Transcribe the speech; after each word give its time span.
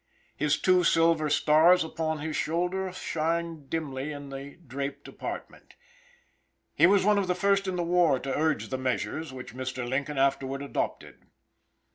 His 0.35 0.57
two 0.59 0.83
silver 0.83 1.29
stars 1.29 1.83
upon 1.83 2.17
his 2.21 2.35
shoulder 2.35 2.91
shine 2.91 3.67
dimly 3.67 4.11
in 4.11 4.29
the 4.29 4.55
draped 4.65 5.07
apartment. 5.07 5.75
He 6.73 6.87
was 6.87 7.05
one 7.05 7.19
of 7.19 7.27
the 7.27 7.35
first 7.35 7.67
in 7.67 7.75
the 7.75 7.83
war 7.83 8.17
to 8.17 8.33
urge 8.35 8.69
the 8.69 8.79
measures 8.79 9.31
which 9.31 9.53
Mr. 9.53 9.87
Lincoln 9.87 10.17
afterward 10.17 10.63
adopted. 10.63 11.27